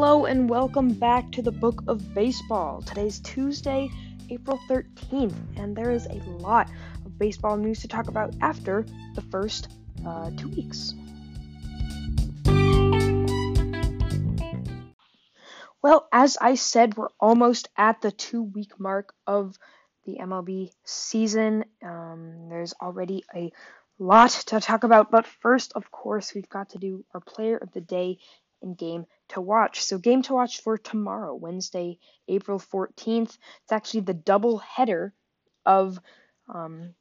Hello 0.00 0.24
and 0.24 0.48
welcome 0.48 0.94
back 0.94 1.30
to 1.32 1.42
the 1.42 1.52
Book 1.52 1.82
of 1.86 2.14
Baseball. 2.14 2.80
Today's 2.80 3.20
Tuesday, 3.20 3.90
April 4.30 4.58
13th, 4.66 5.36
and 5.58 5.76
there 5.76 5.90
is 5.90 6.06
a 6.06 6.14
lot 6.38 6.70
of 7.04 7.18
baseball 7.18 7.58
news 7.58 7.80
to 7.80 7.88
talk 7.88 8.08
about 8.08 8.34
after 8.40 8.86
the 9.14 9.20
first 9.20 9.68
uh, 10.06 10.30
two 10.38 10.48
weeks. 10.48 10.94
Well, 15.82 16.08
as 16.10 16.38
I 16.40 16.54
said, 16.54 16.96
we're 16.96 17.08
almost 17.20 17.68
at 17.76 18.00
the 18.00 18.10
two 18.10 18.42
week 18.42 18.80
mark 18.80 19.12
of 19.26 19.58
the 20.06 20.16
MLB 20.18 20.70
season. 20.82 21.66
Um, 21.84 22.48
there's 22.48 22.72
already 22.80 23.22
a 23.34 23.52
lot 23.98 24.30
to 24.46 24.60
talk 24.60 24.82
about, 24.82 25.10
but 25.10 25.26
first, 25.26 25.74
of 25.74 25.90
course, 25.90 26.34
we've 26.34 26.48
got 26.48 26.70
to 26.70 26.78
do 26.78 27.04
our 27.12 27.20
player 27.20 27.58
of 27.58 27.70
the 27.72 27.82
day 27.82 28.16
and 28.62 28.76
game 28.76 29.06
to 29.28 29.40
watch. 29.40 29.82
So, 29.82 29.98
game 29.98 30.22
to 30.22 30.34
watch 30.34 30.60
for 30.60 30.78
tomorrow, 30.78 31.34
Wednesday, 31.34 31.98
April 32.28 32.58
14th. 32.58 33.36
It's 33.62 33.72
actually 33.72 34.00
the 34.00 34.14
double 34.14 34.58
header 34.58 35.14
of 35.66 35.98
um, 36.52 36.94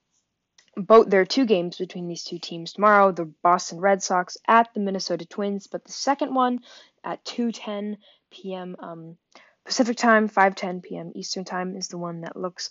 both. 0.75 1.09
There 1.09 1.21
are 1.21 1.25
two 1.25 1.45
games 1.45 1.77
between 1.77 2.07
these 2.07 2.23
two 2.23 2.39
teams 2.39 2.73
tomorrow. 2.73 3.11
The 3.11 3.25
Boston 3.25 3.79
Red 3.79 4.03
Sox 4.03 4.37
at 4.47 4.73
the 4.73 4.79
Minnesota 4.79 5.25
Twins, 5.25 5.67
but 5.67 5.85
the 5.85 5.91
second 5.91 6.33
one 6.33 6.59
at 7.03 7.23
2:10 7.25 7.97
p.m. 8.31 8.75
Um, 8.79 9.17
Pacific 9.65 9.97
time, 9.97 10.29
5:10 10.29 10.83
p.m. 10.83 11.11
Eastern 11.15 11.45
time 11.45 11.75
is 11.75 11.87
the 11.87 11.97
one 11.97 12.21
that 12.21 12.35
looks 12.35 12.69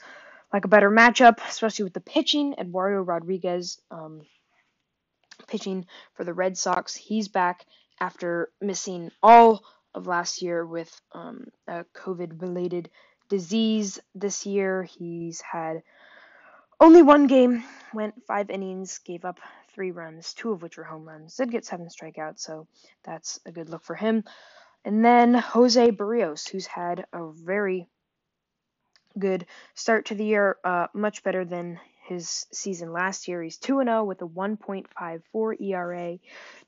like 0.53 0.65
a 0.65 0.69
better 0.69 0.91
matchup, 0.91 1.39
especially 1.47 1.85
with 1.85 1.95
the 1.95 2.01
pitching. 2.01 2.55
Eduardo 2.59 3.03
Rodriguez 3.03 3.81
um, 3.91 4.23
pitching 5.47 5.87
for 6.15 6.25
the 6.25 6.35
Red 6.35 6.57
Sox. 6.57 6.95
He's 6.95 7.29
back 7.29 7.67
after 8.01 8.51
missing 8.61 9.11
all 9.23 9.63
of 9.95 10.07
last 10.07 10.43
year 10.43 10.65
with 10.65 11.01
um, 11.13 11.47
a 11.67 11.85
COVID 11.95 12.41
related 12.41 12.91
disease 13.29 13.99
this 14.15 14.47
year. 14.47 14.83
He's 14.85 15.41
had 15.41 15.83
only 16.81 17.03
one 17.03 17.27
game, 17.27 17.65
went 17.93 18.15
five 18.27 18.51
innings, 18.51 18.99
gave 18.99 19.25
up 19.25 19.41
three 19.75 19.91
runs, 19.91 20.33
two 20.35 20.53
of 20.53 20.63
which 20.63 20.77
were 20.77 20.85
home 20.85 21.07
runs. 21.07 21.37
Did 21.37 21.51
get 21.51 21.65
seven 21.65 21.89
strikeouts, 21.89 22.41
so 22.41 22.67
that's 23.05 23.41
a 23.47 23.53
good 23.53 23.69
look 23.69 23.83
for 23.83 23.95
him. 23.97 24.25
And 24.85 25.05
then 25.05 25.35
Jose 25.35 25.91
Berrios, 25.91 26.49
who's 26.49 26.67
had 26.67 27.07
a 27.13 27.31
very 27.33 27.89
good 29.19 29.47
start 29.75 30.07
to 30.07 30.15
the 30.15 30.25
year, 30.25 30.57
uh, 30.65 30.87
much 30.95 31.23
better 31.25 31.45
than 31.45 31.81
his 32.09 32.47
season 32.53 32.93
last 32.93 33.29
year. 33.29 33.43
He's 33.43 33.59
2 33.59 33.83
0 33.85 34.05
with 34.05 34.23
a 34.23 34.27
1.54 34.27 35.61
ERA, 35.61 36.19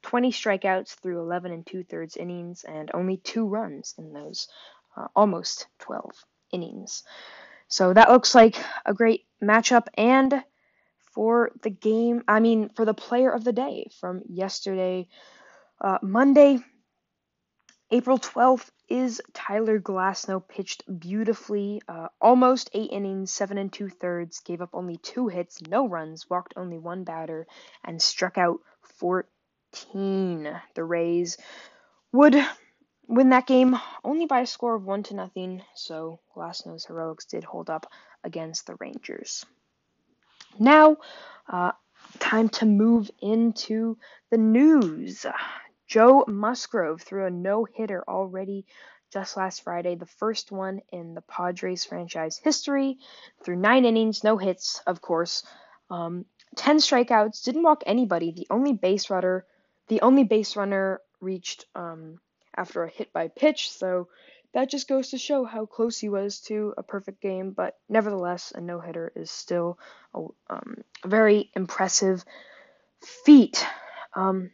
20 0.03 0.33
strikeouts 0.33 0.95
through 1.01 1.21
11 1.21 1.53
and 1.53 1.67
two 1.67 1.83
thirds 1.83 2.17
innings, 2.17 2.65
and 2.65 2.91
only 2.95 3.17
two 3.17 3.47
runs 3.47 3.95
in 3.99 4.13
those 4.13 4.49
uh, 4.97 5.09
almost 5.17 5.67
12 5.81 6.11
innings. 6.53 7.03
So 7.69 7.93
that 7.93 8.11
looks 8.11 8.35
like 8.35 8.57
a 8.85 8.93
great 8.93 9.27
matchup. 9.43 9.87
And 9.95 10.43
for 11.13 11.53
the 11.63 11.71
game, 11.71 12.23
I 12.29 12.41
mean, 12.41 12.71
for 12.71 12.85
the 12.85 12.95
player 12.95 13.31
of 13.31 13.45
the 13.45 13.53
day 13.53 13.87
from 14.01 14.23
yesterday, 14.29 15.09
uh, 15.81 15.99
Monday, 16.03 16.59
April 17.93 18.19
12th 18.19 18.71
is 18.89 19.21
Tyler 19.33 19.81
Glasnow 19.81 20.47
pitched 20.47 20.85
beautifully, 21.01 21.83
uh, 21.89 22.07
almost 22.21 22.71
eight 22.73 22.93
innings, 22.93 23.33
seven 23.33 23.59
and 23.59 23.73
two 23.73 23.89
thirds, 23.89 24.39
gave 24.41 24.63
up 24.63 24.71
only 24.73 24.97
two 24.99 25.27
hits, 25.27 25.61
no 25.63 25.89
runs, 25.89 26.31
walked 26.31 26.55
only 26.57 26.79
one 26.79 27.03
batter, 27.03 27.49
and 27.83 28.01
struck 28.01 28.39
out 28.39 28.61
14. 28.99 30.61
The 30.75 30.85
Rays 30.85 31.37
would 32.13 32.37
win 33.09 33.31
that 33.31 33.49
game 33.49 33.77
only 34.05 34.27
by 34.27 34.43
a 34.43 34.47
score 34.47 34.77
of 34.77 34.85
one 34.85 35.03
to 35.05 35.15
nothing, 35.15 35.63
so 35.75 36.21
Glasnow's 36.37 36.85
heroics 36.85 37.25
did 37.25 37.43
hold 37.43 37.69
up 37.71 37.91
against 38.23 38.69
the 38.69 38.77
Rangers. 38.77 39.45
Now, 40.61 40.99
uh, 41.49 41.73
time 42.21 42.51
to 42.51 42.67
move 42.67 43.11
into 43.21 43.99
the 44.31 44.39
news. 44.39 45.27
Joe 45.91 46.25
Musgrove 46.29 47.03
threw 47.03 47.27
a 47.27 47.31
no 47.31 47.65
hitter 47.65 48.05
already 48.07 48.65
just 49.13 49.37
last 49.37 49.65
Friday, 49.65 49.97
the 49.97 50.07
first 50.07 50.53
one 50.53 50.83
in 50.93 51.15
the 51.15 51.21
Padres 51.21 51.85
franchise 51.85 52.39
history. 52.39 52.99
Through 53.43 53.57
nine 53.57 53.85
innings, 53.85 54.23
no 54.23 54.37
hits, 54.37 54.81
of 54.87 55.01
course, 55.01 55.43
um, 55.91 56.27
ten 56.55 56.77
strikeouts, 56.77 57.43
didn't 57.43 57.65
walk 57.65 57.83
anybody. 57.87 58.31
The 58.31 58.47
only 58.51 58.73
base 58.73 59.11
runner, 59.11 59.45
the 59.89 60.01
only 60.03 60.23
base 60.23 60.55
runner 60.55 61.01
reached 61.21 61.65
um, 61.75 62.21
after 62.57 62.85
a 62.85 62.89
hit 62.89 63.13
by 63.13 63.27
pitch. 63.27 63.73
So 63.73 64.07
that 64.55 64.71
just 64.71 64.89
goes 64.89 65.11
to 65.11 65.19
show 65.19 65.45
how 65.45 65.67
close 65.67 65.99
he 65.99 66.09
was 66.09 66.39
to 66.43 66.73
a 66.79 66.85
perfect 66.85 67.21
game. 67.21 67.51
But 67.51 67.77
nevertheless, 67.89 68.53
a 68.55 68.61
no 68.61 68.79
hitter 68.79 69.11
is 69.17 69.29
still 69.29 69.77
a, 70.15 70.21
um, 70.51 70.85
a 71.03 71.09
very 71.09 71.51
impressive 71.57 72.25
feat. 73.25 73.67
Um, 74.15 74.53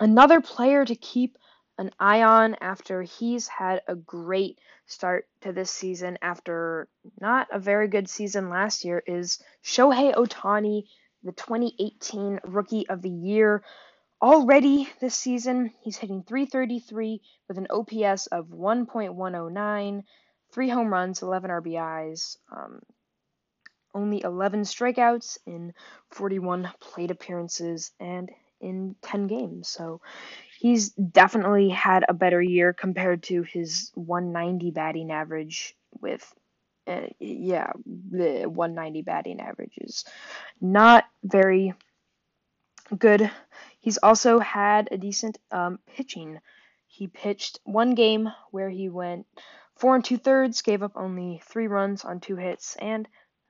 Another 0.00 0.40
player 0.40 0.84
to 0.84 0.94
keep 0.94 1.38
an 1.76 1.90
eye 1.98 2.22
on 2.22 2.56
after 2.60 3.02
he's 3.02 3.48
had 3.48 3.82
a 3.88 3.94
great 3.94 4.60
start 4.86 5.26
to 5.40 5.52
this 5.52 5.70
season 5.70 6.18
after 6.22 6.88
not 7.20 7.48
a 7.52 7.58
very 7.58 7.88
good 7.88 8.08
season 8.08 8.48
last 8.48 8.84
year 8.84 9.02
is 9.06 9.42
Shohei 9.64 10.14
Ohtani, 10.14 10.84
the 11.22 11.32
2018 11.32 12.40
Rookie 12.44 12.88
of 12.88 13.02
the 13.02 13.10
Year. 13.10 13.62
Already 14.22 14.88
this 15.00 15.14
season, 15.14 15.72
he's 15.82 15.96
hitting 15.96 16.22
333 16.22 17.20
with 17.48 17.58
an 17.58 17.66
OPS 17.70 18.26
of 18.28 18.46
1.109, 18.46 20.02
three 20.52 20.68
home 20.68 20.92
runs, 20.92 21.22
11 21.22 21.50
RBIs, 21.50 22.36
um, 22.50 22.80
only 23.94 24.22
11 24.22 24.62
strikeouts 24.62 25.38
in 25.46 25.74
41 26.10 26.72
plate 26.80 27.10
appearances, 27.10 27.92
and 28.00 28.30
in 28.60 28.96
10 29.02 29.26
games. 29.26 29.68
So 29.68 30.00
he's 30.58 30.90
definitely 30.90 31.68
had 31.68 32.04
a 32.08 32.14
better 32.14 32.42
year 32.42 32.72
compared 32.72 33.22
to 33.24 33.42
his 33.42 33.90
190 33.94 34.70
batting 34.70 35.10
average 35.10 35.76
with 36.00 36.32
uh, 36.86 37.06
yeah, 37.20 37.70
the 37.84 38.44
190 38.46 39.02
batting 39.02 39.40
average 39.40 39.74
is 39.78 40.04
not 40.60 41.04
very 41.22 41.74
good. 42.96 43.30
He's 43.80 43.98
also 43.98 44.38
had 44.38 44.88
a 44.90 44.96
decent 44.96 45.38
um, 45.50 45.78
pitching. 45.86 46.40
He 46.86 47.06
pitched 47.06 47.60
one 47.64 47.94
game 47.94 48.30
where 48.50 48.70
he 48.70 48.88
went 48.88 49.26
four 49.76 49.94
and 49.94 50.04
two 50.04 50.16
thirds, 50.16 50.62
gave 50.62 50.82
up 50.82 50.92
only 50.96 51.42
three 51.44 51.66
runs 51.66 52.04
on 52.04 52.20
two 52.20 52.36
hits, 52.36 52.74
and 52.80 53.06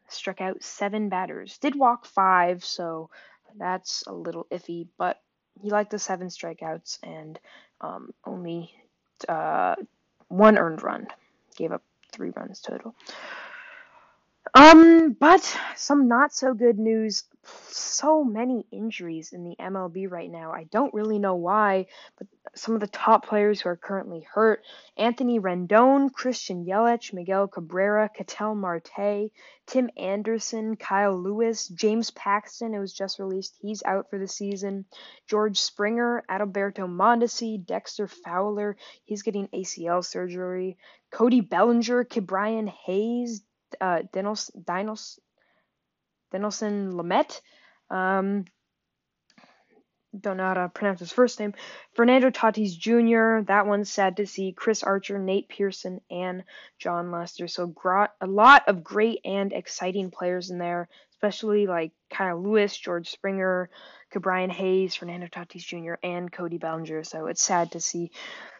struck 0.08 0.40
out 0.40 0.62
seven 0.62 1.08
batters. 1.08 1.58
Did 1.58 1.78
walk 1.78 2.06
five, 2.06 2.64
so 2.64 3.10
that's 3.56 4.04
a 4.06 4.12
little 4.12 4.46
iffy, 4.50 4.88
but 4.98 5.20
he 5.60 5.70
liked 5.70 5.90
the 5.90 5.98
seven 5.98 6.28
strikeouts 6.28 6.98
and 7.02 7.38
um, 7.80 8.12
only 8.24 8.72
uh, 9.28 9.76
one 10.28 10.58
earned 10.58 10.82
run. 10.82 11.08
Gave 11.56 11.72
up 11.72 11.82
three 12.12 12.30
runs 12.30 12.60
total. 12.60 12.94
Um, 14.54 15.12
but 15.12 15.56
some 15.76 16.08
not 16.08 16.32
so 16.32 16.54
good 16.54 16.78
news. 16.78 17.24
So 17.68 18.24
many 18.24 18.66
injuries 18.70 19.32
in 19.32 19.44
the 19.44 19.56
MLB 19.58 20.10
right 20.10 20.30
now. 20.30 20.52
I 20.52 20.64
don't 20.64 20.94
really 20.94 21.18
know 21.18 21.34
why, 21.34 21.86
but 22.16 22.26
some 22.54 22.74
of 22.74 22.80
the 22.80 22.86
top 22.86 23.26
players 23.26 23.60
who 23.60 23.68
are 23.68 23.76
currently 23.76 24.26
hurt 24.32 24.62
Anthony 24.96 25.38
Rendon, 25.38 26.12
Christian 26.12 26.64
Yelich, 26.64 27.12
Miguel 27.12 27.48
Cabrera, 27.48 28.10
Ketel 28.14 28.54
Marte, 28.54 29.30
Tim 29.66 29.90
Anderson, 29.96 30.76
Kyle 30.76 31.16
Lewis, 31.16 31.68
James 31.68 32.10
Paxton, 32.10 32.74
it 32.74 32.78
was 32.78 32.92
just 32.92 33.18
released. 33.18 33.56
He's 33.60 33.82
out 33.84 34.10
for 34.10 34.18
the 34.18 34.28
season. 34.28 34.84
George 35.26 35.58
Springer, 35.58 36.24
Adalberto 36.30 36.88
Mondesi, 36.88 37.64
Dexter 37.64 38.06
Fowler, 38.06 38.76
he's 39.04 39.22
getting 39.22 39.48
ACL 39.48 40.04
surgery. 40.04 40.76
Cody 41.10 41.40
Bellinger, 41.40 42.04
Ke'Bryan 42.04 42.68
Hayes, 42.86 43.42
uh, 43.80 44.02
Dinos, 44.12 44.50
Dinos, 44.56 45.18
Dinelson 46.32 46.92
Lamet. 46.92 47.40
Um, 47.90 48.44
don't 50.20 50.36
know 50.36 50.46
how 50.46 50.54
to 50.54 50.68
pronounce 50.68 51.00
his 51.00 51.12
first 51.12 51.38
name. 51.40 51.54
Fernando 51.94 52.30
Tatis 52.30 52.78
Jr. 52.78 53.46
That 53.46 53.66
one's 53.66 53.90
sad 53.90 54.16
to 54.16 54.26
see. 54.26 54.52
Chris 54.52 54.82
Archer, 54.82 55.18
Nate 55.18 55.48
Pearson, 55.48 56.00
and 56.10 56.44
Jon 56.78 57.10
Lester. 57.10 57.48
So 57.48 57.72
a 58.20 58.26
lot 58.26 58.68
of 58.68 58.84
great 58.84 59.20
and 59.24 59.52
exciting 59.52 60.10
players 60.10 60.50
in 60.50 60.58
there, 60.58 60.88
especially 61.12 61.66
like 61.66 61.92
Kyle 62.10 62.42
Lewis, 62.42 62.76
George 62.76 63.10
Springer, 63.10 63.70
Ke'Bryan 64.12 64.50
Hayes, 64.50 64.94
Fernando 64.94 65.26
Tatis 65.26 65.64
Jr., 65.64 65.94
and 66.02 66.32
Cody 66.32 66.58
Bellinger. 66.58 67.04
So 67.04 67.26
it's 67.26 67.42
sad 67.42 67.72
to 67.72 67.80
see 67.80 68.10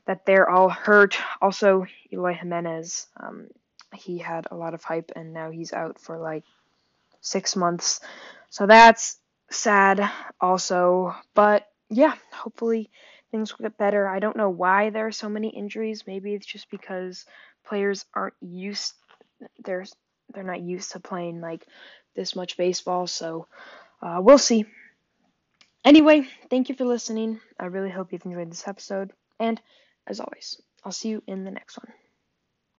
that 0.07 0.25
they're 0.27 0.49
all 0.49 0.69
hurt. 0.69 1.19
Also, 1.41 1.87
Eloy 2.13 2.35
Jimenez. 2.35 3.07
Um, 3.17 3.49
he 3.95 4.19
had 4.19 4.47
a 4.51 4.57
lot 4.57 4.75
of 4.75 4.85
hype 4.85 5.13
and 5.17 5.33
now 5.33 5.51
he's 5.51 5.73
out 5.73 5.99
for 6.01 6.19
like 6.19 6.45
six 7.21 7.57
months. 7.57 8.01
So 8.51 8.67
that's 8.67 9.19
sad 9.51 10.11
also. 10.41 11.15
But 11.35 11.67
yeah, 11.91 12.15
hopefully 12.33 12.91
things 13.31 13.53
will 13.53 13.65
get 13.65 13.79
better. 13.79 14.09
I 14.09 14.19
don't 14.19 14.37
know 14.37 14.51
why 14.51 14.91
there 14.91 15.07
are 15.07 15.13
so 15.13 15.29
many 15.29 15.49
injuries. 15.49 16.07
Maybe 16.07 16.35
it's 16.35 16.47
just 16.47 16.71
because 16.71 17.25
players 17.65 18.05
aren't 18.15 18.35
used 18.41 18.95
they're 19.65 19.85
they're 20.35 20.43
not 20.43 20.61
used 20.61 20.93
to 20.93 21.01
playing 21.01 21.41
like 21.41 21.65
this 22.15 22.37
much 22.37 22.57
baseball, 22.57 23.07
so 23.07 23.47
uh, 24.03 24.19
we'll 24.21 24.39
see. 24.39 24.67
Anyway, 25.85 26.27
thank 26.51 26.69
you 26.69 26.75
for 26.75 26.85
listening. 26.85 27.41
I 27.59 27.67
really 27.67 27.91
hope 27.91 28.13
you've 28.13 28.25
enjoyed 28.25 28.51
this 28.51 28.67
episode, 28.67 29.13
and 29.39 29.61
as 30.07 30.21
always, 30.21 30.61
I'll 30.85 30.93
see 30.93 31.11
you 31.11 31.23
in 31.27 31.45
the 31.45 31.51
next 31.51 31.79
one. 31.79 31.93